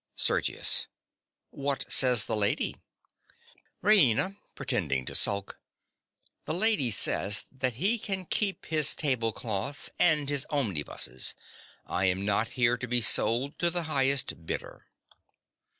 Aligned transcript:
SERGIUS. 0.15 0.87
What 1.51 1.85
says 1.87 2.25
the 2.25 2.35
lady? 2.35 2.75
RAINA. 3.83 4.35
(pretending 4.55 5.05
to 5.05 5.13
sulk). 5.13 5.59
The 6.45 6.55
lady 6.55 6.89
says 6.89 7.45
that 7.51 7.75
he 7.75 7.99
can 7.99 8.25
keep 8.25 8.65
his 8.65 8.95
tablecloths 8.95 9.91
and 9.99 10.27
his 10.27 10.47
omnibuses. 10.49 11.35
I 11.85 12.05
am 12.05 12.25
not 12.25 12.53
here 12.57 12.77
to 12.77 12.87
be 12.87 13.01
sold 13.01 13.59
to 13.59 13.69
the 13.69 13.83
highest 13.83 14.47
bidder. 14.47 14.87